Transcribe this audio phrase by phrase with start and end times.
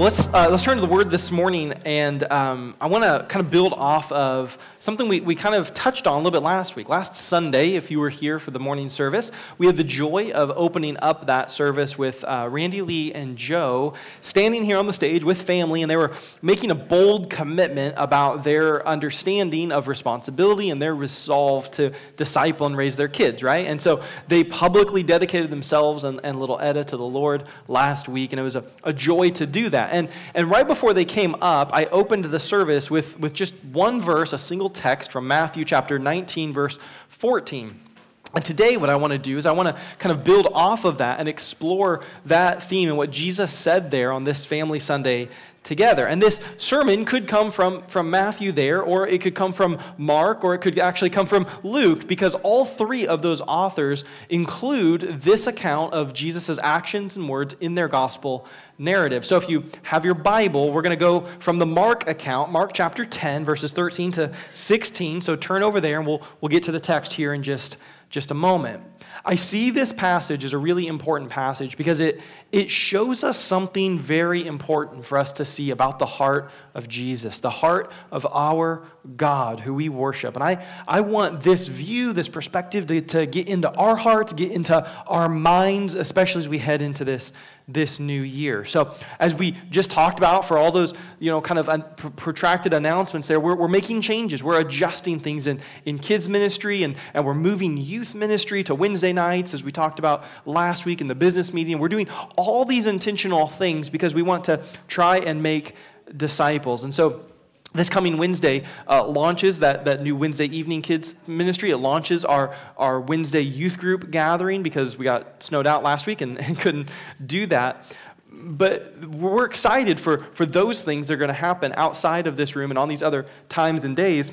[0.00, 3.26] Well, let's, uh, let's turn to the word this morning, and um, I want to
[3.28, 6.42] kind of build off of something we, we kind of touched on a little bit
[6.42, 6.88] last week.
[6.88, 10.52] Last Sunday, if you were here for the morning service, we had the joy of
[10.56, 15.22] opening up that service with uh, Randy Lee and Joe standing here on the stage
[15.22, 20.80] with family, and they were making a bold commitment about their understanding of responsibility and
[20.80, 23.66] their resolve to disciple and raise their kids, right?
[23.66, 28.32] And so they publicly dedicated themselves and, and little Etta to the Lord last week,
[28.32, 29.89] and it was a, a joy to do that.
[29.90, 34.00] And, and right before they came up, I opened the service with, with just one
[34.00, 37.89] verse, a single text from Matthew chapter 19, verse 14.
[38.32, 40.84] And today, what I want to do is I want to kind of build off
[40.84, 45.28] of that and explore that theme and what Jesus said there on this Family Sunday
[45.62, 46.06] together.
[46.06, 50.44] And this sermon could come from, from Matthew there, or it could come from Mark,
[50.44, 55.46] or it could actually come from Luke, because all three of those authors include this
[55.46, 58.46] account of Jesus' actions and words in their gospel
[58.78, 59.24] narrative.
[59.24, 62.72] So if you have your Bible, we're going to go from the Mark account, Mark
[62.72, 65.20] chapter 10, verses 13 to 16.
[65.20, 67.76] So turn over there, and we'll, we'll get to the text here in just,
[68.10, 68.82] just a moment.
[69.24, 72.20] I see this passage as a really important passage because it,
[72.52, 77.40] it shows us something very important for us to see about the heart of Jesus,
[77.40, 78.84] the heart of our
[79.16, 80.34] God who we worship.
[80.34, 84.50] And I, I want this view, this perspective to, to get into our hearts, get
[84.52, 87.32] into our minds, especially as we head into this,
[87.72, 88.64] this new year.
[88.64, 91.84] So, as we just talked about for all those, you know, kind of un-
[92.16, 94.42] protracted announcements there, we're, we're making changes.
[94.42, 99.12] We're adjusting things in, in kids' ministry, and, and we're moving youth ministry to Wednesday
[99.12, 101.78] nights, as we talked about last week in the business meeting.
[101.78, 105.74] We're doing all these intentional things because we want to try and make
[106.16, 106.84] disciples.
[106.84, 107.24] And so,
[107.72, 111.70] this coming Wednesday uh, launches that, that new Wednesday evening kids ministry.
[111.70, 116.20] It launches our, our Wednesday youth group gathering because we got snowed out last week
[116.20, 116.88] and, and couldn't
[117.24, 117.84] do that.
[118.32, 122.56] But we're excited for, for those things that are going to happen outside of this
[122.56, 124.32] room and on these other times and days.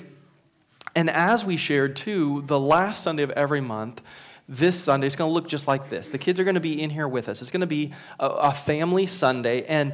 [0.95, 4.01] And as we shared too, the last Sunday of every month,
[4.49, 6.09] this Sunday is going to look just like this.
[6.09, 7.41] The kids are going to be in here with us.
[7.41, 9.63] It's going to be a, a family Sunday.
[9.65, 9.93] And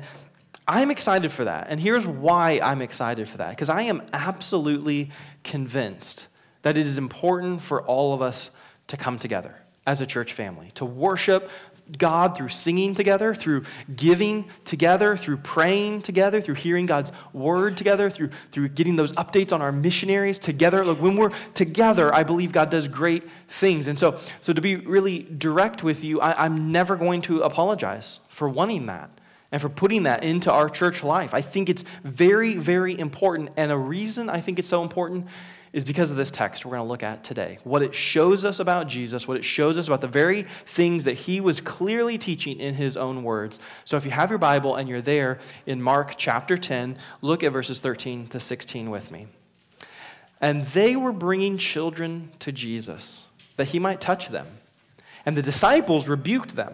[0.68, 1.68] I'm excited for that.
[1.70, 5.12] And here's why I'm excited for that because I am absolutely
[5.44, 6.28] convinced
[6.62, 8.50] that it is important for all of us
[8.88, 11.50] to come together as a church family, to worship
[11.98, 13.64] God through singing together, through
[13.94, 19.52] giving together, through praying together, through hearing God's word together, through, through getting those updates
[19.52, 20.86] on our missionaries together.
[20.86, 23.90] Look, when we're together, I believe God does great things.
[23.90, 28.22] And so, so to be really direct with you, I, I'm never going to apologize
[28.30, 29.10] for wanting that
[29.54, 31.36] and for putting that into our church life.
[31.36, 33.52] I think it's very, very important.
[33.56, 35.28] And a reason I think it's so important
[35.74, 37.60] is because of this text we're going to look at today.
[37.64, 41.14] What it shows us about Jesus, what it shows us about the very things that
[41.14, 43.60] he was clearly teaching in his own words.
[43.86, 45.38] So if you have your Bible and you're there
[45.68, 49.28] in Mark chapter 10, look at verses 13 to 16 with me.
[50.42, 53.26] And they were bringing children to Jesus
[53.58, 54.48] that he might touch them.
[55.28, 56.74] And the disciples rebuked them.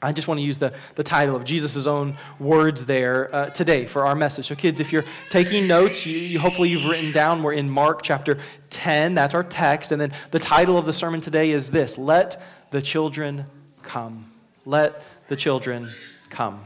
[0.00, 3.84] I just want to use the, the title of Jesus' own words there uh, today
[3.84, 4.46] for our message.
[4.46, 8.02] So, kids, if you're taking notes, you, you, hopefully you've written down, we're in Mark
[8.02, 8.38] chapter
[8.70, 9.14] 10.
[9.14, 9.90] That's our text.
[9.90, 13.46] And then the title of the sermon today is this Let the Children
[13.82, 14.30] Come.
[14.64, 15.88] Let the Children
[16.30, 16.64] Come.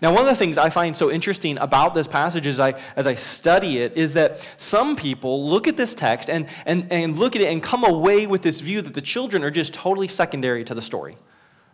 [0.00, 3.06] Now, one of the things I find so interesting about this passage as I, as
[3.06, 7.36] I study it is that some people look at this text and, and, and look
[7.36, 10.64] at it and come away with this view that the children are just totally secondary
[10.64, 11.16] to the story.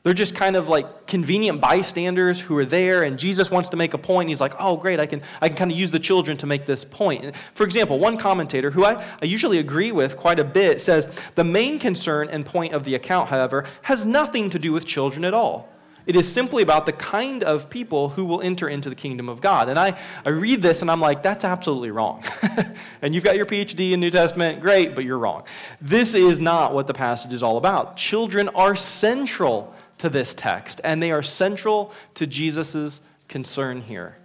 [0.02, 3.92] They're just kind of like convenient bystanders who are there, and Jesus wants to make
[3.92, 4.30] a point.
[4.30, 6.64] He's like, oh, great, I can, I can kind of use the children to make
[6.64, 7.36] this point.
[7.52, 11.44] For example, one commentator, who I, I usually agree with quite a bit, says the
[11.44, 15.34] main concern and point of the account, however, has nothing to do with children at
[15.34, 15.68] all.
[16.06, 19.40] It is simply about the kind of people who will enter into the kingdom of
[19.40, 19.68] God.
[19.68, 22.24] And I, I read this and I'm like, that's absolutely wrong.
[23.02, 25.44] and you've got your PhD in New Testament, great, but you're wrong.
[25.80, 27.96] This is not what the passage is all about.
[27.96, 34.16] Children are central to this text, and they are central to Jesus' concern here.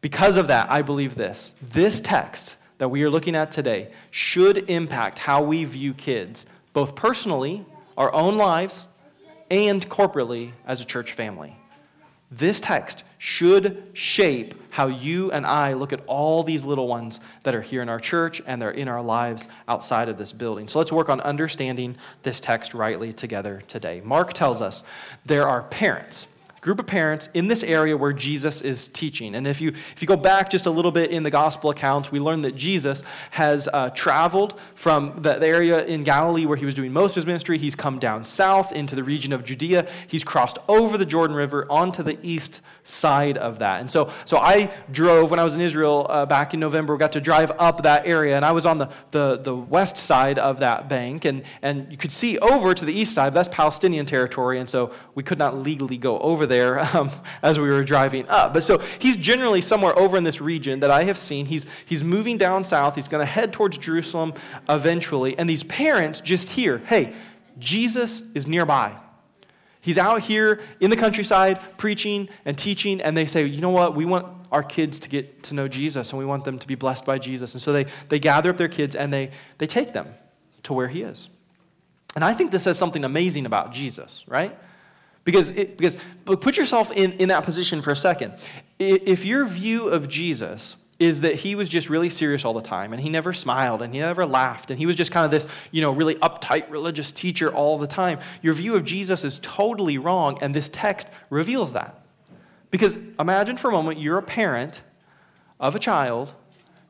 [0.00, 1.54] Because of that, I believe this.
[1.60, 6.94] This text that we are looking at today should impact how we view kids, both
[6.94, 7.66] personally,
[7.96, 8.86] our own lives,
[9.50, 11.57] and corporately as a church family.
[12.30, 17.54] This text should shape how you and I look at all these little ones that
[17.54, 20.68] are here in our church and they're in our lives outside of this building.
[20.68, 24.02] So let's work on understanding this text rightly together today.
[24.04, 24.82] Mark tells us
[25.24, 26.26] there are parents
[26.60, 29.34] group of parents in this area where Jesus is teaching.
[29.34, 32.10] And if you, if you go back just a little bit in the gospel accounts,
[32.10, 36.64] we learn that Jesus has uh, traveled from the, the area in Galilee where he
[36.64, 37.58] was doing most of his ministry.
[37.58, 39.88] He's come down south into the region of Judea.
[40.06, 43.80] He's crossed over the Jordan River onto the east side of that.
[43.80, 47.12] And so, so I drove when I was in Israel uh, back in November, got
[47.12, 50.60] to drive up that area, and I was on the, the, the west side of
[50.60, 51.24] that bank.
[51.24, 54.92] And, and you could see over to the east side, that's Palestinian territory, and so
[55.14, 57.10] we could not legally go over there um,
[57.42, 58.52] as we were driving up.
[58.52, 61.46] But so he's generally somewhere over in this region that I have seen.
[61.46, 62.96] He's, he's moving down south.
[62.96, 64.34] He's going to head towards Jerusalem
[64.68, 65.38] eventually.
[65.38, 67.14] And these parents just hear, hey,
[67.58, 68.96] Jesus is nearby.
[69.80, 73.94] He's out here in the countryside preaching and teaching, and they say, you know what?
[73.94, 76.74] We want our kids to get to know Jesus, and we want them to be
[76.74, 77.54] blessed by Jesus.
[77.54, 80.08] And so they, they gather up their kids and they, they take them
[80.64, 81.28] to where he is.
[82.14, 84.56] And I think this says something amazing about Jesus, right?
[85.28, 88.32] Because, it, because put yourself in, in that position for a second.
[88.78, 92.94] If your view of Jesus is that he was just really serious all the time
[92.94, 95.46] and he never smiled and he never laughed and he was just kind of this,
[95.70, 99.98] you know, really uptight religious teacher all the time, your view of Jesus is totally
[99.98, 102.00] wrong and this text reveals that.
[102.70, 104.80] Because imagine for a moment you're a parent
[105.60, 106.32] of a child.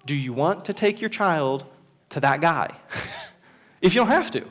[0.06, 1.66] Do you want to take your child
[2.10, 2.72] to that guy?
[3.82, 4.46] if you don't have to,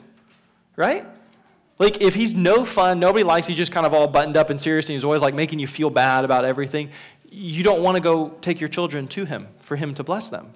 [0.76, 1.06] right?
[1.78, 4.60] Like, if he's no fun, nobody likes, he's just kind of all buttoned up and
[4.60, 6.90] serious, and he's always like making you feel bad about everything,
[7.30, 10.52] you don't want to go take your children to him for him to bless them.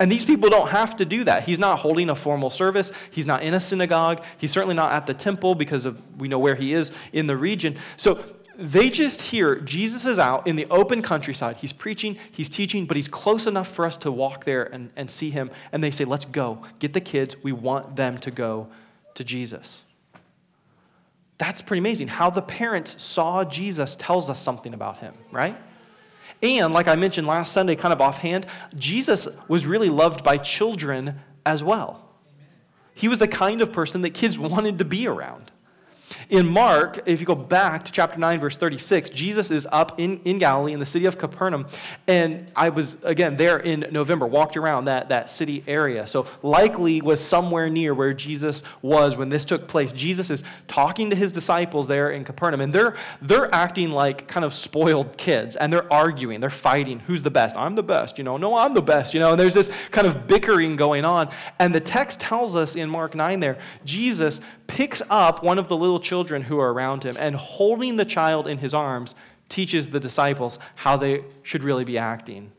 [0.00, 1.44] And these people don't have to do that.
[1.44, 2.90] He's not holding a formal service.
[3.10, 4.24] He's not in a synagogue.
[4.38, 7.36] He's certainly not at the temple because of we know where he is in the
[7.36, 7.76] region.
[7.96, 8.18] So
[8.56, 11.56] they just hear Jesus is out in the open countryside.
[11.56, 15.10] He's preaching, he's teaching, but he's close enough for us to walk there and, and
[15.10, 15.50] see him.
[15.70, 16.62] And they say, Let's go.
[16.80, 17.36] Get the kids.
[17.42, 18.68] We want them to go
[19.14, 19.84] to Jesus.
[21.38, 22.08] That's pretty amazing.
[22.08, 25.56] How the parents saw Jesus tells us something about him, right?
[26.42, 28.46] And like I mentioned last Sunday, kind of offhand,
[28.76, 32.08] Jesus was really loved by children as well.
[32.94, 35.50] He was the kind of person that kids wanted to be around.
[36.30, 40.20] In Mark, if you go back to chapter 9, verse 36, Jesus is up in,
[40.24, 41.66] in Galilee in the city of Capernaum.
[42.06, 46.06] And I was, again, there in November, walked around that, that city area.
[46.06, 49.92] So likely was somewhere near where Jesus was when this took place.
[49.92, 54.44] Jesus is talking to his disciples there in Capernaum, and they're, they're acting like kind
[54.44, 57.00] of spoiled kids, and they're arguing, they're fighting.
[57.00, 57.56] Who's the best?
[57.56, 58.36] I'm the best, you know.
[58.36, 59.32] No, I'm the best, you know.
[59.32, 61.30] And there's this kind of bickering going on.
[61.58, 65.76] And the text tells us in Mark 9 there, Jesus picks up one of the
[65.76, 69.14] little children who are around him and holding the child in his arms
[69.48, 72.50] teaches the disciples how they should really be acting.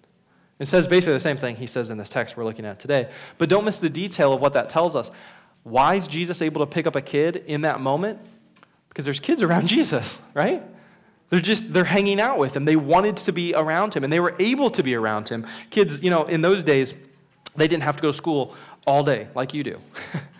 [0.59, 3.09] It says basically the same thing he says in this text we're looking at today.
[3.37, 5.11] But don't miss the detail of what that tells us.
[5.63, 8.19] Why is Jesus able to pick up a kid in that moment?
[8.89, 10.63] Because there's kids around Jesus, right?
[11.29, 12.65] They're just they're hanging out with him.
[12.65, 15.45] They wanted to be around him and they were able to be around him.
[15.71, 16.93] Kids, you know, in those days,
[17.55, 18.53] they didn't have to go to school
[18.85, 19.81] all day like you do.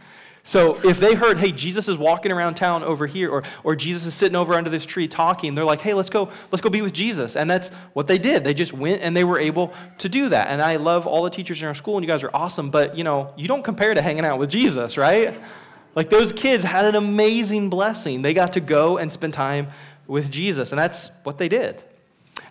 [0.48, 4.06] So if they heard, hey, Jesus is walking around town over here, or, or Jesus
[4.06, 6.84] is sitting over under this tree talking, they're like, hey, let's go, let's go be
[6.84, 7.36] with Jesus.
[7.36, 8.44] And that's what they did.
[8.44, 10.50] They just went and they were able to do that.
[10.50, 12.96] And I love all the teachers in our school, and you guys are awesome, but
[12.96, 15.36] you know, you don't compare to hanging out with Jesus, right?
[15.96, 18.22] Like those kids had an amazing blessing.
[18.22, 19.70] They got to go and spend time
[20.06, 21.84] with Jesus, and that's what they did.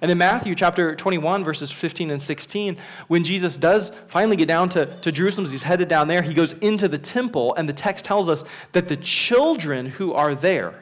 [0.00, 2.76] And in Matthew chapter 21, verses 15 and 16,
[3.08, 6.52] when Jesus does finally get down to, to Jerusalem, he's headed down there, he goes
[6.54, 10.74] into the temple, and the text tells us that the children who are there,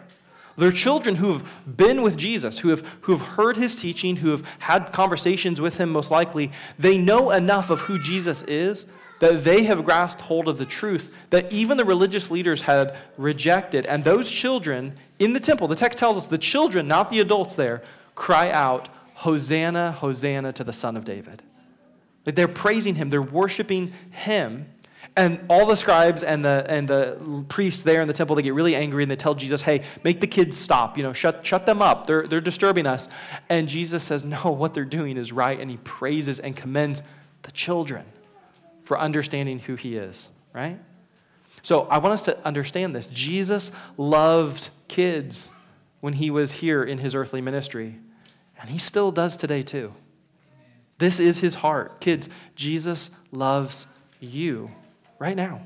[0.56, 4.30] they're children who have been with Jesus, who have, who have heard his teaching, who
[4.30, 6.52] have had conversations with him, most likely.
[6.78, 8.86] They know enough of who Jesus is
[9.22, 13.86] that they have grasped hold of the truth that even the religious leaders had rejected.
[13.86, 17.54] And those children in the temple, the text tells us the children, not the adults
[17.54, 17.82] there,
[18.16, 18.88] cry out,
[19.22, 21.44] Hosanna, Hosanna to the Son of David.
[22.26, 24.66] Like they're praising him, they're worshiping him.
[25.16, 28.54] And all the scribes and the, and the priests there in the temple, they get
[28.54, 31.66] really angry and they tell Jesus, hey, make the kids stop, you know, shut, shut
[31.66, 32.08] them up.
[32.08, 33.08] They're, they're disturbing us.
[33.48, 35.60] And Jesus says, no, what they're doing is right.
[35.60, 37.04] And he praises and commends
[37.42, 38.04] the children
[38.82, 40.80] for understanding who he is, right?
[41.62, 43.06] So I want us to understand this.
[43.06, 45.52] Jesus loved kids
[46.00, 48.00] when he was here in his earthly ministry.
[48.62, 49.92] And he still does today, too.
[50.98, 52.00] This is his heart.
[52.00, 53.88] Kids, Jesus loves
[54.20, 54.70] you
[55.18, 55.60] right now.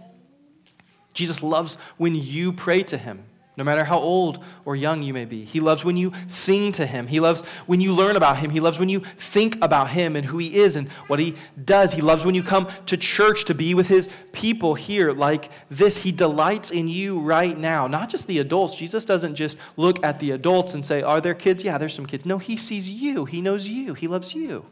[1.12, 3.22] Jesus loves when you pray to him.
[3.56, 5.44] No matter how old or young you may be.
[5.44, 7.06] He loves when you sing to him.
[7.06, 8.50] He loves when you learn about him.
[8.50, 11.34] He loves when you think about him and who he is and what he
[11.64, 11.94] does.
[11.94, 15.96] He loves when you come to church to be with his people here like this.
[15.96, 18.74] He delights in you right now, not just the adults.
[18.74, 21.64] Jesus doesn't just look at the adults and say, Are there kids?
[21.64, 22.26] Yeah, there's some kids.
[22.26, 23.24] No, he sees you.
[23.24, 23.94] He knows you.
[23.94, 24.66] He loves you.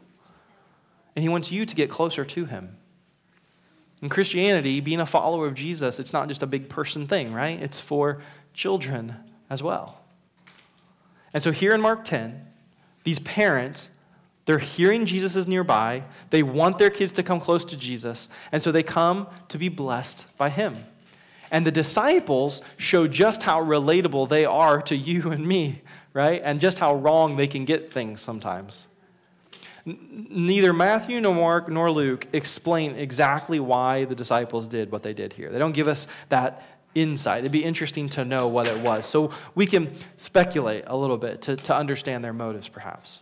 [1.15, 2.77] And he wants you to get closer to him.
[4.01, 7.59] In Christianity, being a follower of Jesus, it's not just a big person thing, right?
[7.59, 8.21] It's for
[8.55, 9.15] children
[9.49, 10.01] as well.
[11.33, 12.43] And so here in Mark 10,
[13.03, 13.91] these parents,
[14.45, 16.03] they're hearing Jesus is nearby.
[16.29, 18.29] They want their kids to come close to Jesus.
[18.51, 20.85] And so they come to be blessed by him.
[21.51, 25.81] And the disciples show just how relatable they are to you and me,
[26.13, 26.41] right?
[26.43, 28.87] And just how wrong they can get things sometimes.
[29.85, 35.33] Neither Matthew nor Mark nor Luke explain exactly why the disciples did what they did
[35.33, 35.51] here.
[35.51, 37.39] They don't give us that insight.
[37.39, 39.05] It'd be interesting to know what it was.
[39.05, 43.21] So we can speculate a little bit to, to understand their motives, perhaps.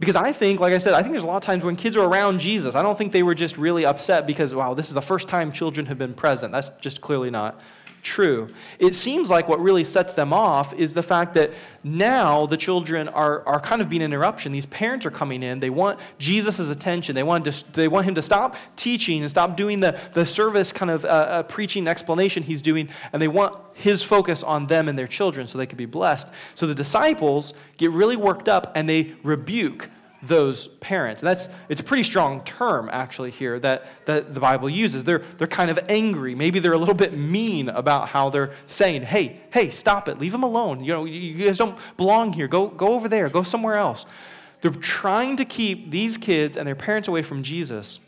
[0.00, 1.96] Because I think, like I said, I think there's a lot of times when kids
[1.96, 4.94] are around Jesus, I don't think they were just really upset because, wow, this is
[4.94, 6.52] the first time children have been present.
[6.52, 7.60] That's just clearly not
[8.04, 8.48] true.
[8.78, 13.08] It seems like what really sets them off is the fact that now the children
[13.08, 14.52] are, are kind of being an interruption.
[14.52, 15.58] These parents are coming in.
[15.58, 17.14] They want Jesus' attention.
[17.14, 20.70] They want, to, they want him to stop teaching and stop doing the, the service
[20.70, 24.88] kind of uh, uh, preaching explanation he's doing, and they want his focus on them
[24.88, 26.28] and their children so they could be blessed.
[26.54, 29.90] So the disciples get really worked up and they rebuke
[30.26, 31.22] those parents.
[31.22, 35.04] And that's it's a pretty strong term actually here that, that the Bible uses.
[35.04, 36.34] They're they're kind of angry.
[36.34, 40.18] Maybe they're a little bit mean about how they're saying, "Hey, hey, stop it.
[40.18, 40.82] Leave them alone.
[40.84, 42.48] You know, you guys don't belong here.
[42.48, 43.28] Go go over there.
[43.28, 44.06] Go somewhere else."
[44.60, 48.00] They're trying to keep these kids and their parents away from Jesus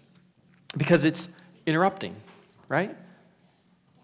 [0.74, 1.28] because it's
[1.66, 2.16] interrupting,
[2.66, 2.96] right?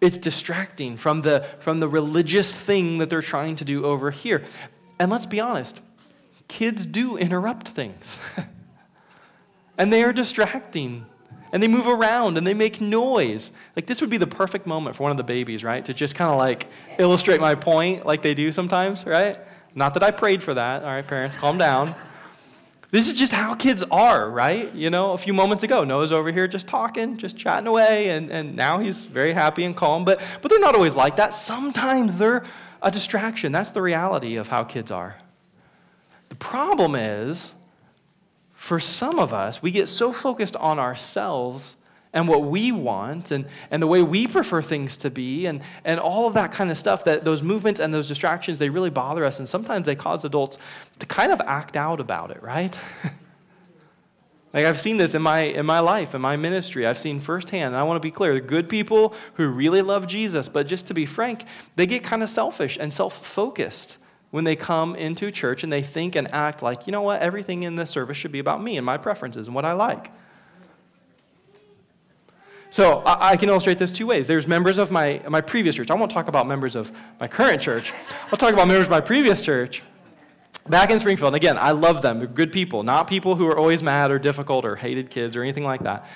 [0.03, 4.43] It's distracting from the from the religious thing that they're trying to do over here.
[4.99, 5.81] And let's be honest,
[6.49, 8.19] kids do interrupt things.
[9.79, 11.07] and they are distracting.
[11.53, 13.53] And they move around and they make noise.
[13.77, 15.85] Like, this would be the perfect moment for one of the babies, right?
[15.85, 16.67] To just kind of like
[16.99, 19.39] illustrate my point, like they do sometimes, right?
[19.75, 20.83] Not that I prayed for that.
[20.83, 21.95] All right, parents, calm down.
[22.91, 24.73] This is just how kids are, right?
[24.75, 28.31] You know, a few moments ago, Noah's over here just talking, just chatting away, and,
[28.31, 30.05] and now he's very happy and calm.
[30.05, 31.33] But, but they're not always like that.
[31.33, 32.45] Sometimes they're
[32.83, 33.51] a distraction.
[33.51, 35.17] That's the reality of how kids are.
[36.33, 37.53] The problem is,
[38.55, 41.77] for some of us, we get so focused on ourselves
[42.15, 46.01] and what we want and, and the way we prefer things to be and, and
[46.01, 49.27] all of that kind of stuff that those movements and those distractions, they really bother
[49.27, 49.41] us.
[49.41, 50.57] And sometimes they cause adults
[51.01, 52.79] to kind of act out about it, right?
[54.55, 56.87] Like I've seen this in my in my life, in my ministry.
[56.87, 60.07] I've seen firsthand, and I want to be clear, the good people who really love
[60.07, 61.47] Jesus, but just to be frank,
[61.77, 63.97] they get kind of selfish and self-focused
[64.33, 67.63] when they come into church and they think and act like, you know what, everything
[67.65, 70.11] in this service should be about me and my preferences and what I like.
[72.71, 74.27] So I, can illustrate this two ways.
[74.27, 75.91] There's members of my, my previous church.
[75.91, 77.93] I won't talk about members of my current church.
[78.31, 79.83] I'll talk about members of my previous church.
[80.67, 82.21] Back in Springfield, and again, I love them.
[82.21, 85.43] They're good people, not people who are always mad or difficult or hated kids or
[85.43, 86.09] anything like that.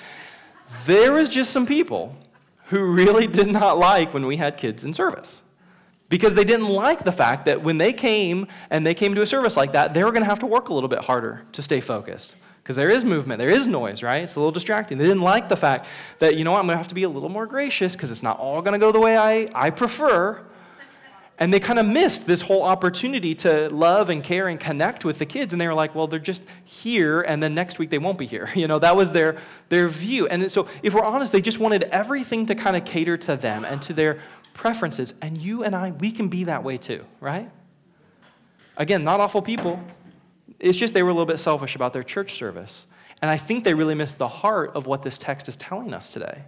[0.87, 2.15] There was just some people
[2.69, 5.43] who really did not like when we had kids in service
[6.09, 9.27] because they didn't like the fact that when they came and they came to a
[9.27, 11.61] service like that, they were going to have to work a little bit harder to
[11.61, 12.35] stay focused.
[12.63, 14.23] Because there is movement, there is noise, right?
[14.23, 14.97] It's a little distracting.
[14.97, 15.85] They didn't like the fact
[16.19, 18.23] that, you know I'm going to have to be a little more gracious because it's
[18.23, 20.43] not all going to go the way I, I prefer.
[21.39, 25.19] And they kind of missed this whole opportunity to love and care and connect with
[25.19, 25.53] the kids.
[25.53, 28.25] And they were like, well, they're just here, and then next week they won't be
[28.25, 28.49] here.
[28.57, 29.37] You know, that was their,
[29.69, 30.27] their view.
[30.27, 33.65] And so, if we're honest, they just wanted everything to kind of cater to them
[33.65, 34.19] and to their
[34.57, 35.13] preferences.
[35.21, 37.49] And you and I, we can be that way too, right?
[38.75, 39.79] Again, not awful people.
[40.59, 42.87] It's just they were a little bit selfish about their church service.
[43.21, 46.11] And I think they really missed the heart of what this text is telling us
[46.11, 46.43] today.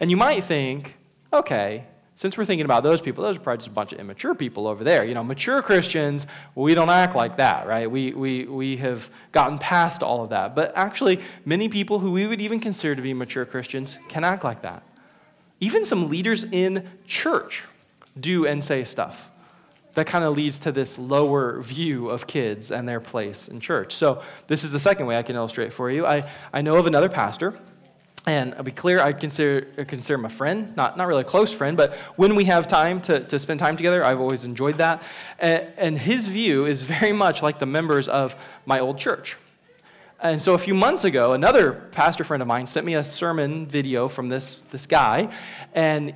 [0.00, 0.96] And you might think,
[1.32, 1.84] okay,
[2.14, 4.66] since we're thinking about those people, those are probably just a bunch of immature people
[4.66, 5.04] over there.
[5.04, 7.88] You know, mature Christians, we don't act like that, right?
[7.88, 10.54] We, we, we have gotten past all of that.
[10.54, 14.42] But actually, many people who we would even consider to be mature Christians can act
[14.42, 14.82] like that.
[15.60, 17.64] Even some leaders in church
[18.18, 19.30] do and say stuff
[19.94, 23.94] that kind of leads to this lower view of kids and their place in church.
[23.94, 26.06] So, this is the second way I can illustrate for you.
[26.06, 27.58] I, I know of another pastor,
[28.24, 31.52] and I'll be clear, I consider, consider him a friend, not, not really a close
[31.52, 35.02] friend, but when we have time to, to spend time together, I've always enjoyed that.
[35.38, 38.36] And, and his view is very much like the members of
[38.66, 39.36] my old church.
[40.20, 43.66] And so a few months ago, another pastor friend of mine sent me a sermon
[43.66, 45.32] video from this, this guy,
[45.74, 46.12] and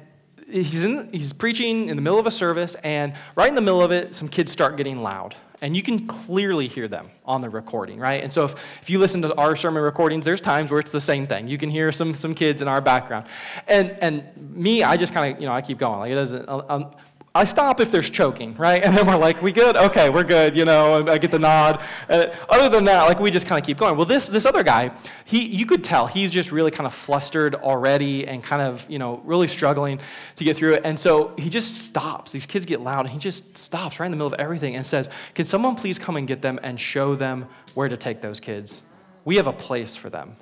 [0.49, 3.80] he's, in, he's preaching in the middle of a service, and right in the middle
[3.80, 5.37] of it, some kids start getting loud.
[5.61, 8.21] And you can clearly hear them on the recording, right?
[8.21, 11.00] And so if, if you listen to our sermon recordings, there's times where it's the
[11.00, 11.47] same thing.
[11.47, 13.26] You can hear some, some kids in our background.
[13.68, 16.00] And, and me, I just kind of, you know, I keep going.
[16.00, 16.90] Like it doesn't, um,
[17.34, 18.82] I stop if there's choking, right?
[18.92, 19.74] And then we're like, we good?
[19.74, 21.82] Okay, we're good, you know, I get the nod.
[22.10, 23.96] Uh, other than that, like we just kind of keep going.
[23.96, 24.92] Well, this, this other guy,
[25.24, 28.98] he, you could tell he's just really kind of flustered already and kind of, you
[28.98, 29.98] know, really struggling
[30.36, 30.82] to get through it.
[30.84, 32.32] And so he just stops.
[32.32, 34.84] These kids get loud and he just stops right in the middle of everything and
[34.84, 38.40] says, can someone please come and get them and show them where to take those
[38.40, 38.82] kids?
[39.24, 40.36] We have a place for them.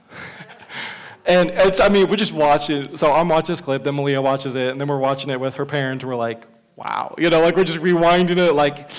[1.26, 2.98] and it's, I mean, we're just watch it.
[2.98, 5.54] So I'm watching this clip, then Malia watches it, and then we're watching it with
[5.54, 6.46] her parents, and we're like,
[6.80, 7.14] wow.
[7.18, 8.90] You know, like we're just rewinding it, like,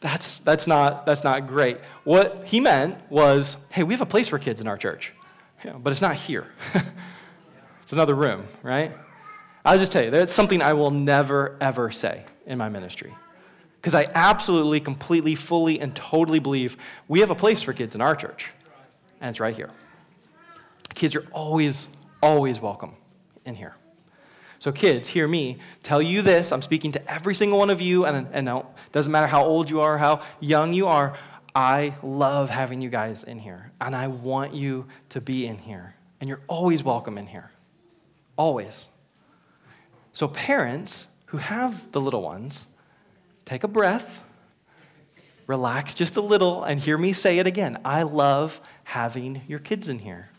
[0.00, 1.78] that's, that's, not, that's not great.
[2.04, 5.14] What he meant was, hey, we have a place for kids in our church,
[5.78, 6.46] but it's not here.
[7.82, 8.92] it's another room, right?
[9.64, 13.14] I'll just tell you, that's something I will never, ever say in my ministry.
[13.76, 16.76] Because I absolutely, completely, fully, and totally believe
[17.08, 18.52] we have a place for kids in our church,
[19.20, 19.70] and it's right here.
[20.94, 21.88] Kids are always,
[22.22, 22.94] always welcome
[23.46, 23.74] in here.
[24.58, 26.52] So, kids, hear me tell you this.
[26.52, 29.68] I'm speaking to every single one of you, and, and no, doesn't matter how old
[29.68, 31.16] you are, how young you are.
[31.54, 35.94] I love having you guys in here, and I want you to be in here.
[36.20, 37.50] And you're always welcome in here.
[38.36, 38.88] Always.
[40.12, 42.66] So, parents who have the little ones,
[43.44, 44.22] take a breath,
[45.46, 47.78] relax just a little, and hear me say it again.
[47.84, 50.30] I love having your kids in here.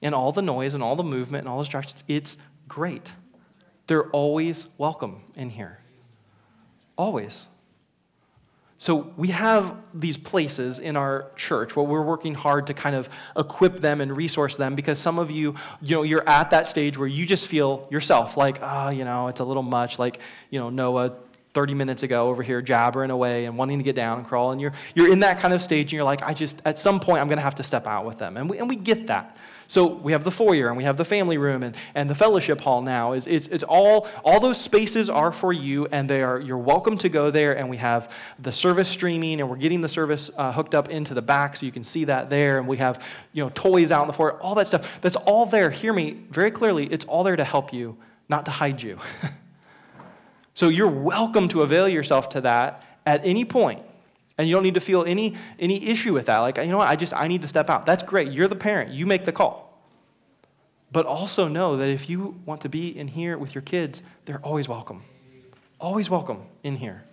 [0.00, 3.12] And all the noise and all the movement and all the distractions, it's great.
[3.92, 5.78] They're always welcome in here.
[6.96, 7.46] Always.
[8.78, 13.10] So we have these places in our church where we're working hard to kind of
[13.36, 16.96] equip them and resource them because some of you, you know, you're at that stage
[16.96, 20.20] where you just feel yourself like, ah, oh, you know, it's a little much, like,
[20.48, 21.12] you know, Noah
[21.52, 24.60] 30 minutes ago over here jabbering away and wanting to get down and crawl and
[24.62, 27.20] you're you're in that kind of stage and you're like I just at some point
[27.20, 28.38] I'm going to have to step out with them.
[28.38, 29.36] And we and we get that.
[29.68, 32.60] So we have the foyer and we have the family room and, and the fellowship
[32.60, 33.12] hall now.
[33.12, 36.98] It's, it's, it's all, all those spaces are for you and they are, you're welcome
[36.98, 37.56] to go there.
[37.56, 41.14] And we have the service streaming and we're getting the service uh, hooked up into
[41.14, 42.58] the back so you can see that there.
[42.58, 45.00] And we have, you know, toys out in the foyer, all that stuff.
[45.00, 45.70] That's all there.
[45.70, 46.86] Hear me very clearly.
[46.86, 47.96] It's all there to help you,
[48.28, 48.98] not to hide you.
[50.54, 53.82] so you're welcome to avail yourself to that at any point.
[54.42, 56.38] And you don't need to feel any, any issue with that.
[56.38, 57.86] Like, you know what, I just, I need to step out.
[57.86, 58.32] That's great.
[58.32, 58.90] You're the parent.
[58.90, 59.80] You make the call.
[60.90, 64.40] But also know that if you want to be in here with your kids, they're
[64.40, 65.04] always welcome.
[65.80, 67.04] Always welcome in here.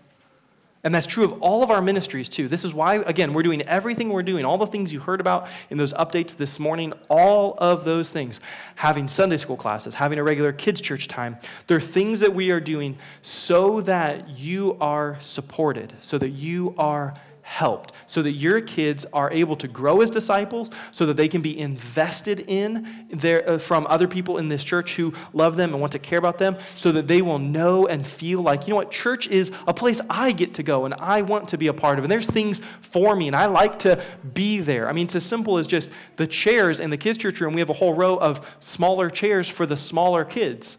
[0.84, 2.48] And that's true of all of our ministries, too.
[2.48, 5.50] This is why, again, we're doing everything we're doing, all the things you heard about
[5.70, 8.40] in those updates this morning, all of those things.
[8.76, 11.38] Having Sunday school classes, having a regular kids' church time.
[11.68, 17.14] They're things that we are doing so that you are supported, so that you are
[17.50, 21.42] helped so that your kids are able to grow as disciples so that they can
[21.42, 25.82] be invested in their, uh, from other people in this church who love them and
[25.82, 28.76] want to care about them so that they will know and feel like you know
[28.76, 28.92] what?
[28.92, 31.98] Church is a place i get to go and i want to be a part
[31.98, 34.00] of and there's things for me and i like to
[34.36, 34.88] be there.
[34.88, 37.56] I mean it's as simple as just the chairs in the kids church room.
[37.56, 40.78] We have a whole row of smaller chairs for the smaller kids.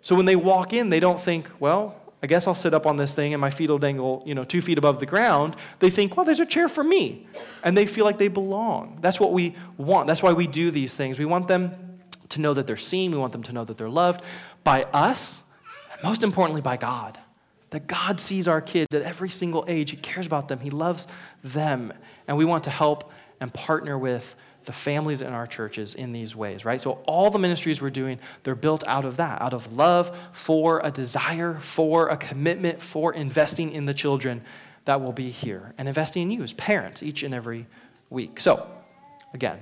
[0.00, 2.96] So when they walk in they don't think well I guess I'll sit up on
[2.96, 5.56] this thing and my feet will dangle, you know, two feet above the ground.
[5.80, 7.26] They think, well, there's a chair for me.
[7.62, 8.96] And they feel like they belong.
[9.02, 10.06] That's what we want.
[10.06, 11.18] That's why we do these things.
[11.18, 11.98] We want them
[12.30, 13.10] to know that they're seen.
[13.10, 14.24] We want them to know that they're loved
[14.64, 15.42] by us,
[15.92, 17.18] and most importantly, by God.
[17.68, 19.90] That God sees our kids at every single age.
[19.90, 21.06] He cares about them, He loves
[21.42, 21.92] them.
[22.26, 24.34] And we want to help and partner with
[24.64, 26.80] the families in our churches in these ways, right?
[26.80, 30.80] So all the ministries we're doing, they're built out of that, out of love for
[30.84, 34.42] a desire, for a commitment, for investing in the children
[34.84, 37.66] that will be here and investing in you as parents each and every
[38.10, 38.40] week.
[38.40, 38.66] So,
[39.32, 39.60] again,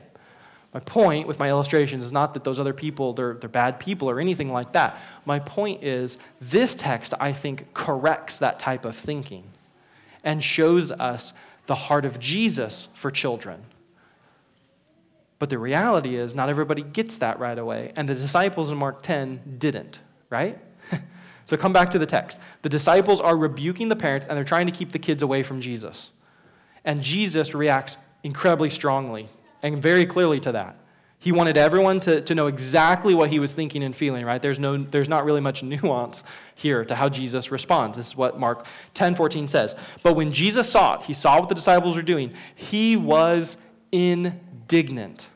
[0.74, 4.08] my point with my illustrations is not that those other people, they're, they're bad people
[4.08, 5.00] or anything like that.
[5.26, 9.44] My point is this text, I think, corrects that type of thinking
[10.24, 11.34] and shows us
[11.66, 13.62] the heart of Jesus for children
[15.42, 17.92] but the reality is, not everybody gets that right away.
[17.96, 19.98] And the disciples in Mark 10 didn't,
[20.30, 20.56] right?
[21.46, 22.38] so come back to the text.
[22.62, 25.60] The disciples are rebuking the parents and they're trying to keep the kids away from
[25.60, 26.12] Jesus.
[26.84, 29.28] And Jesus reacts incredibly strongly
[29.64, 30.76] and very clearly to that.
[31.18, 34.40] He wanted everyone to, to know exactly what he was thinking and feeling, right?
[34.40, 36.22] There's, no, there's not really much nuance
[36.54, 37.98] here to how Jesus responds.
[37.98, 39.74] This is what Mark 10 14 says.
[40.04, 43.56] But when Jesus saw it, he saw what the disciples were doing, he was
[43.90, 45.30] indignant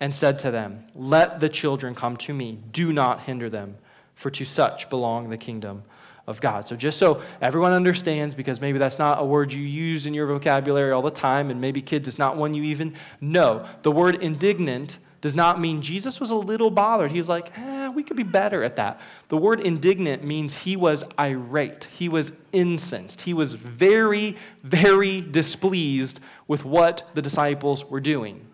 [0.00, 3.76] and said to them, Let the children come to me, do not hinder them,
[4.14, 5.84] for to such belong the kingdom
[6.26, 6.66] of God.
[6.66, 10.26] So, just so everyone understands, because maybe that's not a word you use in your
[10.26, 13.66] vocabulary all the time, and maybe kids, it's not one you even know.
[13.82, 17.12] The word indignant does not mean Jesus was a little bothered.
[17.12, 19.00] He was like, eh, we could be better at that.
[19.28, 26.20] The word indignant means he was irate, he was incensed, he was very, very displeased
[26.48, 28.46] with what the disciples were doing.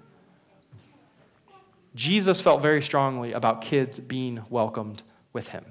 [1.96, 5.64] Jesus felt very strongly about kids being welcomed with him.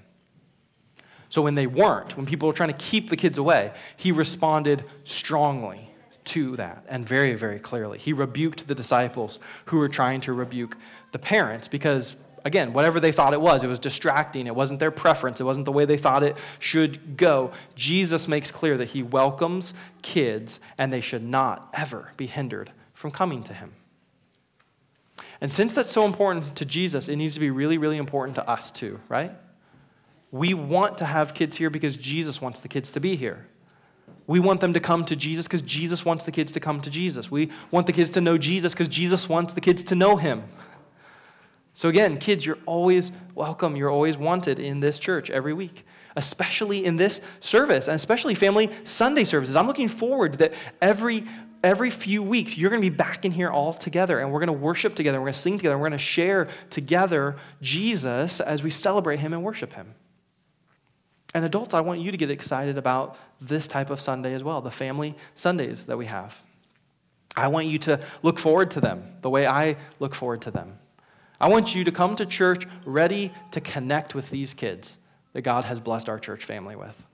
[1.30, 4.86] So when they weren't, when people were trying to keep the kids away, he responded
[5.04, 5.92] strongly
[6.26, 8.00] to that and very, very clearly.
[8.00, 10.78] He rebuked the disciples who were trying to rebuke
[11.12, 14.48] the parents because, again, whatever they thought it was, it was distracting.
[14.48, 15.40] It wasn't their preference.
[15.40, 17.52] It wasn't the way they thought it should go.
[17.76, 23.12] Jesus makes clear that he welcomes kids and they should not ever be hindered from
[23.12, 23.74] coming to him.
[25.42, 28.50] And since that's so important to Jesus, it needs to be really, really important to
[28.50, 29.32] us too, right?
[30.32, 33.48] We want to have kids here because Jesus wants the kids to be here.
[34.28, 36.90] We want them to come to Jesus because Jesus wants the kids to come to
[36.90, 37.30] Jesus.
[37.30, 40.44] We want the kids to know Jesus because Jesus wants the kids to know him.
[41.76, 43.76] So, again, kids, you're always welcome.
[43.76, 48.72] You're always wanted in this church every week, especially in this service, and especially family
[48.86, 49.56] Sunday services.
[49.56, 51.26] I'm looking forward that every
[51.66, 54.48] every few weeks you're going to be back in here all together and we're going
[54.48, 58.64] to worship together we're going to sing together we're going to share together jesus as
[58.64, 59.96] we celebrate him and worship him
[61.36, 64.62] and adults, I want you to get excited about this type of Sunday as well,
[64.62, 66.42] the family Sundays that we have.
[67.36, 70.80] I want you to look forward to them the way I look forward to them.
[71.42, 74.98] I want you to come to church ready to connect with these kids
[75.34, 77.06] that God has blessed our church family with.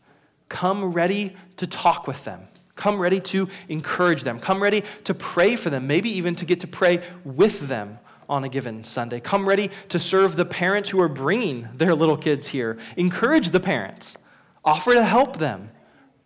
[0.49, 2.47] Come ready to talk with them.
[2.81, 4.39] Come ready to encourage them.
[4.39, 8.43] Come ready to pray for them, maybe even to get to pray with them on
[8.43, 9.19] a given Sunday.
[9.19, 12.79] Come ready to serve the parents who are bringing their little kids here.
[12.97, 14.17] Encourage the parents.
[14.65, 15.69] Offer to help them.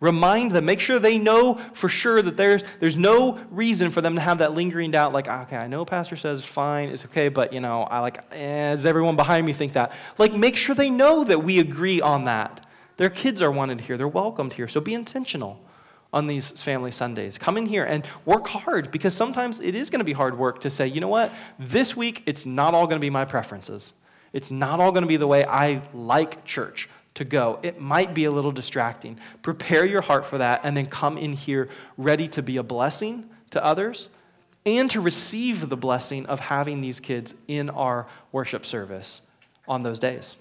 [0.00, 0.64] Remind them.
[0.64, 4.38] Make sure they know for sure that there's, there's no reason for them to have
[4.38, 7.82] that lingering doubt, like, okay, I know pastor says fine, it's okay, but, you know,
[7.82, 9.92] I like, eh, does everyone behind me think that?
[10.16, 12.66] Like, make sure they know that we agree on that.
[12.96, 13.98] Their kids are wanted here.
[13.98, 14.68] They're welcomed here.
[14.68, 15.60] So be intentional
[16.16, 17.36] on these family Sundays.
[17.36, 20.62] Come in here and work hard because sometimes it is going to be hard work
[20.62, 23.92] to say, you know what, this week it's not all going to be my preferences.
[24.32, 27.58] It's not all going to be the way I like church to go.
[27.62, 29.18] It might be a little distracting.
[29.42, 33.28] Prepare your heart for that and then come in here ready to be a blessing
[33.50, 34.08] to others
[34.64, 39.20] and to receive the blessing of having these kids in our worship service
[39.68, 40.38] on those days.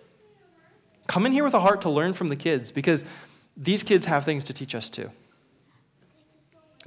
[1.08, 3.04] Come in here with a heart to learn from the kids because
[3.58, 5.12] these kids have things to teach us too.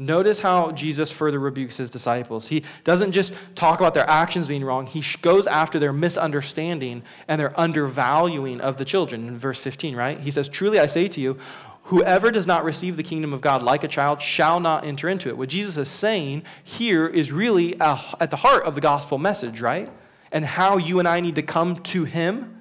[0.01, 2.47] Notice how Jesus further rebukes his disciples.
[2.47, 7.41] He doesn't just talk about their actions being wrong, he goes after their misunderstanding and
[7.41, 9.27] their undervaluing of the children.
[9.27, 10.21] In verse 15, right?
[10.21, 11.37] He says, Truly I say to you,
[11.85, 15.31] whoever does not receive the kingdom of God like a child shall not enter into
[15.31, 15.37] it.
[15.37, 19.91] What Jesus is saying here is really at the heart of the gospel message, right?
[20.31, 22.55] And how you and I need to come to him.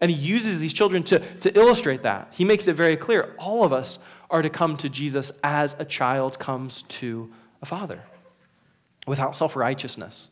[0.00, 2.28] And he uses these children to, to illustrate that.
[2.30, 3.34] He makes it very clear.
[3.38, 3.98] All of us
[4.30, 7.30] are to come to Jesus as a child comes to
[7.62, 8.02] a father,
[9.06, 10.30] without self righteousness,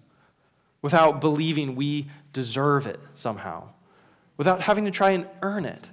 [0.82, 3.68] without believing we deserve it somehow,
[4.36, 5.88] without having to try and earn it,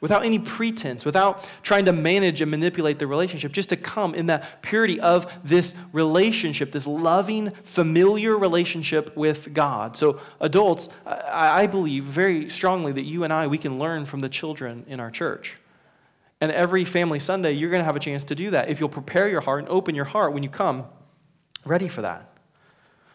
[0.00, 4.26] without any pretense, without trying to manage and manipulate the relationship, just to come in
[4.26, 9.96] that purity of this relationship, this loving, familiar relationship with God.
[9.96, 14.28] So, adults, I believe very strongly that you and I, we can learn from the
[14.28, 15.56] children in our church.
[16.42, 18.88] And every family Sunday, you're going to have a chance to do that if you'll
[18.88, 20.86] prepare your heart and open your heart when you come
[21.64, 22.36] ready for that.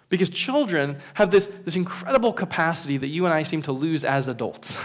[0.07, 4.29] Because children have this, this incredible capacity that you and I seem to lose as
[4.29, 4.79] adults.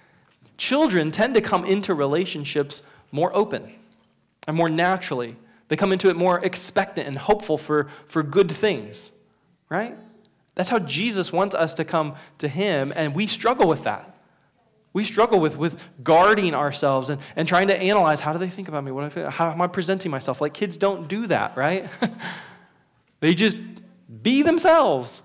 [0.56, 2.80] children tend to come into relationships
[3.12, 3.70] more open
[4.48, 5.36] and more naturally.
[5.68, 9.12] They come into it more expectant and hopeful for, for good things,
[9.68, 9.94] right?
[10.54, 14.13] That's how Jesus wants us to come to Him, and we struggle with that.
[14.94, 18.68] We struggle with, with guarding ourselves and, and trying to analyze how do they think
[18.68, 18.92] about me?
[18.92, 20.40] What I how am I presenting myself?
[20.40, 21.90] Like kids don't do that, right?
[23.20, 23.56] they just
[24.22, 25.22] be themselves.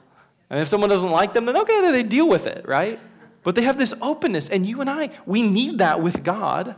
[0.49, 2.99] And if someone doesn't like them, then okay, then they deal with it, right?
[3.43, 4.49] But they have this openness.
[4.49, 6.75] And you and I, we need that with God.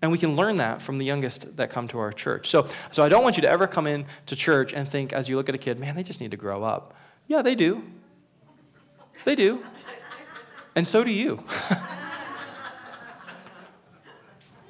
[0.00, 2.48] And we can learn that from the youngest that come to our church.
[2.48, 5.28] So, so I don't want you to ever come in to church and think, as
[5.28, 6.94] you look at a kid, man, they just need to grow up.
[7.26, 7.82] Yeah, they do.
[9.24, 9.64] They do.
[10.76, 11.42] And so do you.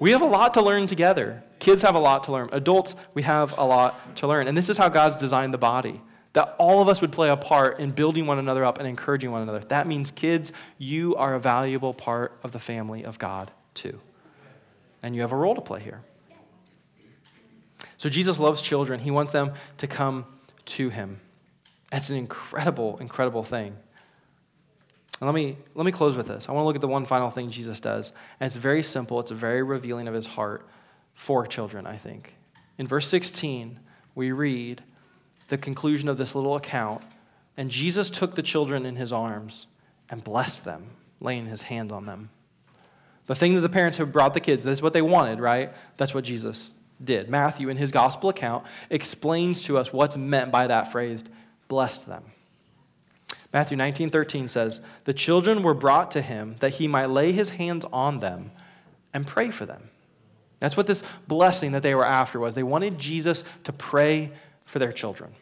[0.04, 1.42] We have a lot to learn together.
[1.60, 2.50] Kids have a lot to learn.
[2.52, 4.48] Adults, we have a lot to learn.
[4.48, 5.98] And this is how God's designed the body
[6.34, 9.30] that all of us would play a part in building one another up and encouraging
[9.30, 9.60] one another.
[9.60, 13.98] That means, kids, you are a valuable part of the family of God, too.
[15.02, 16.02] And you have a role to play here.
[17.96, 19.00] So, Jesus loves children.
[19.00, 20.26] He wants them to come
[20.66, 21.18] to him.
[21.90, 23.74] That's an incredible, incredible thing.
[25.20, 26.48] And let me, let me close with this.
[26.48, 28.12] I want to look at the one final thing Jesus does.
[28.40, 30.66] And it's very simple, it's very revealing of his heart
[31.14, 32.34] for children, I think.
[32.78, 33.78] In verse 16,
[34.14, 34.82] we read
[35.48, 37.02] the conclusion of this little account.
[37.56, 39.66] And Jesus took the children in his arms
[40.10, 42.30] and blessed them, laying his hand on them.
[43.26, 45.72] The thing that the parents have brought the kids, that's what they wanted, right?
[45.96, 46.70] That's what Jesus
[47.02, 47.30] did.
[47.30, 51.24] Matthew, in his gospel account, explains to us what's meant by that phrase,
[51.68, 52.24] blessed them.
[53.54, 57.50] Matthew 19, 13 says, The children were brought to him that he might lay his
[57.50, 58.50] hands on them
[59.14, 59.90] and pray for them.
[60.58, 62.56] That's what this blessing that they were after was.
[62.56, 64.32] They wanted Jesus to pray
[64.64, 65.32] for their children.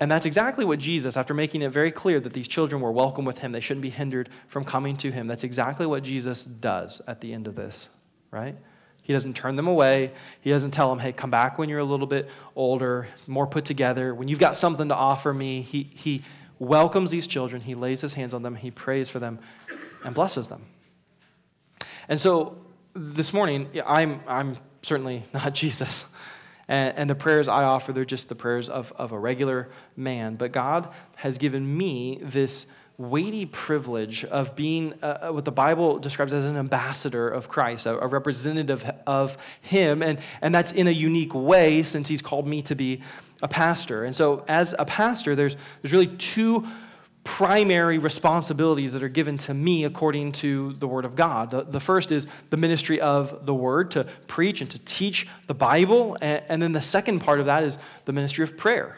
[0.00, 3.24] And that's exactly what Jesus, after making it very clear that these children were welcome
[3.24, 7.00] with him, they shouldn't be hindered from coming to him, that's exactly what Jesus does
[7.06, 7.88] at the end of this,
[8.30, 8.56] right?
[9.06, 10.10] He doesn't turn them away.
[10.40, 13.64] He doesn't tell them, hey, come back when you're a little bit older, more put
[13.64, 14.12] together.
[14.12, 16.24] When you've got something to offer me, he, he
[16.58, 17.62] welcomes these children.
[17.62, 18.56] He lays his hands on them.
[18.56, 19.38] He prays for them
[20.04, 20.64] and blesses them.
[22.08, 22.58] And so
[22.94, 26.04] this morning, I'm, I'm certainly not Jesus.
[26.66, 30.34] And, and, the prayers I offer, they're just the prayers of, of a regular man.
[30.34, 32.66] But God has given me this
[32.98, 37.86] weighty privilege of being uh, uh, what the Bible describes as an ambassador of Christ,
[37.86, 40.02] a, a, representative of Him.
[40.02, 43.02] And, and that's in a unique way since He's called me to be
[43.42, 44.04] a pastor.
[44.04, 46.66] And so, as a pastor, there's, there's really two
[47.22, 51.50] primary responsibilities that are given to me according to the Word of God.
[51.50, 55.54] The, the first is the ministry of the Word, to preach and to teach the
[55.54, 56.16] Bible.
[56.22, 58.96] And, and then the second part of that is the ministry of prayer.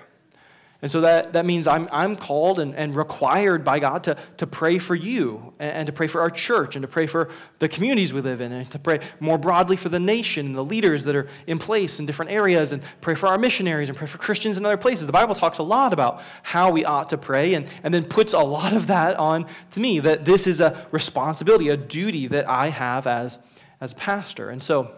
[0.80, 4.46] And so that, that means I'm, I'm called and, and required by God to, to
[4.46, 7.68] pray for you and, and, to pray for our church and to pray for the
[7.68, 11.02] communities we live in and to pray more broadly for the nation and the leaders
[11.02, 14.18] that are in place in different areas and pray for our missionaries and pray for
[14.18, 15.06] Christians in other places.
[15.06, 18.32] The Bible talks a lot about how we ought to pray and, and then puts
[18.32, 22.48] a lot of that on to me that this is a responsibility, a duty that
[22.48, 23.40] I have as,
[23.80, 24.50] as pastor.
[24.50, 24.92] And so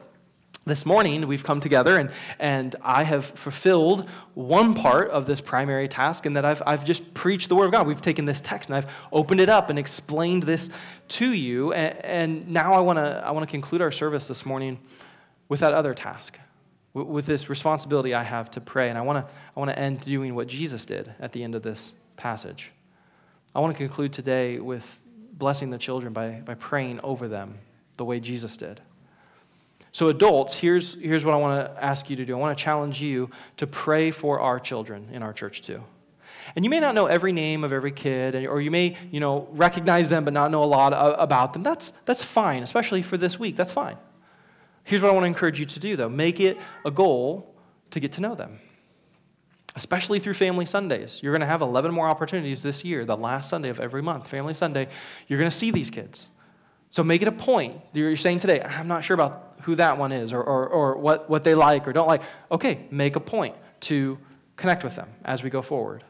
[0.70, 5.88] this morning we've come together and, and I have fulfilled one part of this primary
[5.88, 7.86] task and that I've, I've just preached the Word of God.
[7.86, 10.70] We've taken this text and I've opened it up and explained this
[11.08, 11.72] to you.
[11.72, 14.78] And, and now I want to I wanna conclude our service this morning
[15.48, 16.38] with that other task,
[16.94, 18.88] with this responsibility I have to pray.
[18.88, 21.62] And I want to I wanna end doing what Jesus did at the end of
[21.62, 22.70] this passage.
[23.54, 25.00] I want to conclude today with
[25.32, 27.58] blessing the children by, by praying over them
[27.96, 28.80] the way Jesus did.
[29.92, 32.36] So, adults, here's, here's what I want to ask you to do.
[32.36, 35.82] I want to challenge you to pray for our children in our church too.
[36.54, 39.48] And you may not know every name of every kid, or you may, you know,
[39.52, 41.62] recognize them but not know a lot about them.
[41.62, 43.56] That's, that's fine, especially for this week.
[43.56, 43.96] That's fine.
[44.84, 47.54] Here's what I want to encourage you to do, though make it a goal
[47.90, 48.58] to get to know them,
[49.76, 51.20] especially through Family Sundays.
[51.22, 54.28] You're going to have 11 more opportunities this year, the last Sunday of every month,
[54.28, 54.88] Family Sunday.
[55.28, 56.30] You're going to see these kids.
[56.90, 57.80] So make it a point.
[57.92, 61.30] You're saying today, I'm not sure about who that one is or, or, or what,
[61.30, 62.22] what they like or don't like.
[62.50, 64.18] Okay, make a point to
[64.56, 66.04] connect with them as we go forward.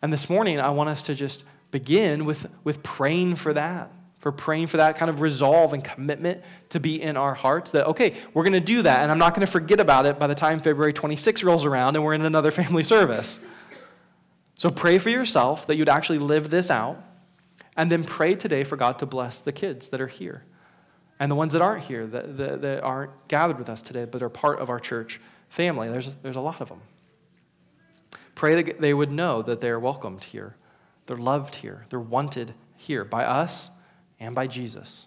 [0.00, 4.32] And this morning, I want us to just begin with, with praying for that, for
[4.32, 8.14] praying for that kind of resolve and commitment to be in our hearts that, okay,
[8.32, 10.34] we're going to do that, and I'm not going to forget about it by the
[10.34, 13.40] time February 26 rolls around and we're in another family service.
[14.56, 17.02] So pray for yourself that you'd actually live this out,
[17.76, 20.44] and then pray today for God to bless the kids that are here
[21.18, 24.22] and the ones that aren't here, that, that, that, aren't gathered with us today, but
[24.22, 25.88] are part of our church family.
[25.88, 26.80] There's, there's a lot of them.
[28.34, 30.56] Pray that they would know that they're welcomed here,
[31.06, 33.70] they're loved here, they're wanted here by us
[34.18, 35.06] and by Jesus.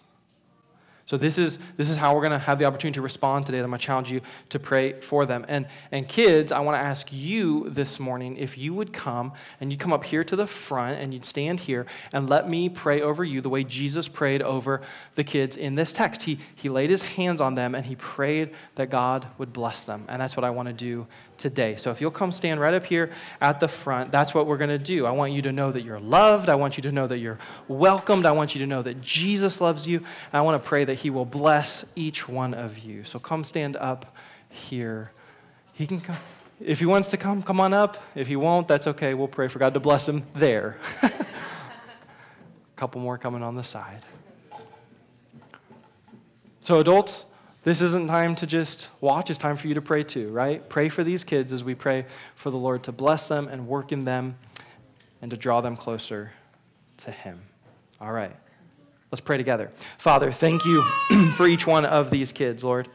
[1.08, 3.60] So this is, this is how we're going to have the opportunity to respond today.
[3.60, 5.46] I'm going to challenge you to pray for them.
[5.48, 9.72] And, and kids, I want to ask you this morning if you would come and
[9.72, 13.00] you'd come up here to the front and you'd stand here and let me pray
[13.00, 14.82] over you the way Jesus prayed over
[15.14, 16.24] the kids in this text.
[16.24, 20.04] He, he laid his hands on them and he prayed that God would bless them.
[20.10, 21.06] And that's what I want to do
[21.38, 21.76] today.
[21.76, 24.70] So if you'll come stand right up here at the front, that's what we're going
[24.70, 25.06] to do.
[25.06, 26.48] I want you to know that you're loved.
[26.48, 28.26] I want you to know that you're welcomed.
[28.26, 29.98] I want you to know that Jesus loves you.
[29.98, 33.04] And I want to pray that he will bless each one of you.
[33.04, 34.14] So come stand up
[34.50, 35.12] here.
[35.72, 36.16] He can come.
[36.60, 38.02] If he wants to come, come on up.
[38.16, 39.14] If he won't, that's okay.
[39.14, 40.76] We'll pray for God to bless him there.
[41.02, 41.12] A
[42.76, 44.04] couple more coming on the side.
[46.60, 47.24] So, adults,
[47.68, 50.66] This isn't time to just watch, it's time for you to pray too, right?
[50.70, 53.92] Pray for these kids as we pray for the Lord to bless them and work
[53.92, 54.38] in them
[55.20, 56.32] and to draw them closer
[56.96, 57.42] to Him.
[58.00, 58.34] All right,
[59.12, 59.70] let's pray together.
[59.98, 60.80] Father, thank you
[61.36, 62.88] for each one of these kids, Lord.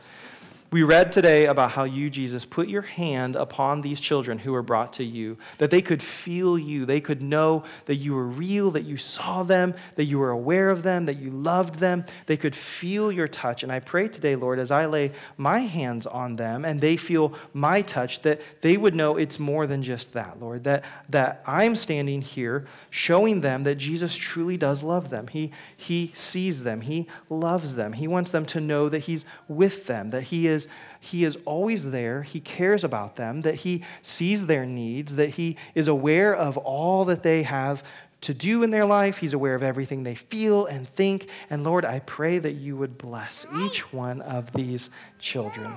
[0.74, 4.64] We read today about how you, Jesus, put your hand upon these children who were
[4.64, 8.72] brought to you, that they could feel you, they could know that you were real,
[8.72, 12.06] that you saw them, that you were aware of them, that you loved them.
[12.26, 13.62] They could feel your touch.
[13.62, 17.36] And I pray today, Lord, as I lay my hands on them and they feel
[17.54, 21.76] my touch, that they would know it's more than just that, Lord, that, that I'm
[21.76, 25.28] standing here showing them that Jesus truly does love them.
[25.28, 29.86] He, he sees them, He loves them, He wants them to know that He's with
[29.86, 30.68] them, that He is
[31.00, 35.58] he is always there, he cares about them, that he sees their needs, that he
[35.76, 37.84] is aware of all that they have
[38.22, 39.18] to do in their life.
[39.18, 41.30] He's aware of everything they feel and think.
[41.50, 45.74] And Lord, I pray that you would bless each one of these children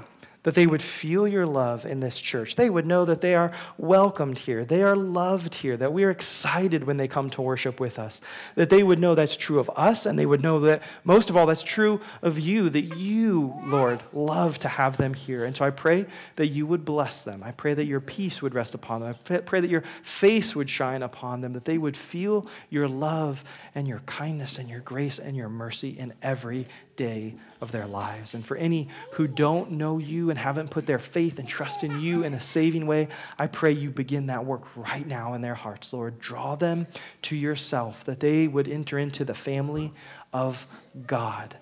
[0.47, 2.55] that they would feel your love in this church.
[2.55, 6.11] They would know that they are welcomed here, they are loved here, that we are
[6.11, 8.21] excited when they come to worship with us.
[8.55, 11.37] That they would know that's true of us, and they would know that most of
[11.37, 15.45] all, that's true of you, that you, Lord, love to have them here.
[15.45, 16.07] And so I pray
[16.37, 17.43] that you would bless them.
[17.43, 19.17] I pray that your peace would rest upon them.
[19.29, 23.43] I pray that your face would shine upon them, that they would feel your love
[23.75, 28.35] and your kindness and your grace and your mercy in every day of their lives.
[28.35, 32.01] And for any who don't know you and haven't put their faith and trust in
[32.01, 35.55] you in a saving way, I pray you begin that work right now in their
[35.55, 36.19] hearts, Lord.
[36.19, 36.87] Draw them
[37.23, 39.92] to yourself, that they would enter into the family
[40.33, 40.66] of
[41.07, 41.57] God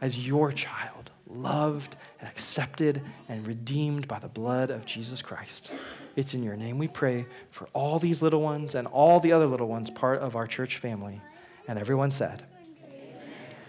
[0.00, 5.72] as your child, loved and accepted and redeemed by the blood of Jesus Christ.
[6.16, 9.46] It's in your name we pray for all these little ones and all the other
[9.46, 11.20] little ones, part of our church family.
[11.68, 12.44] And everyone said,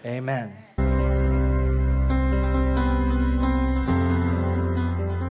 [0.04, 0.56] Amen.
[0.78, 0.97] Amen.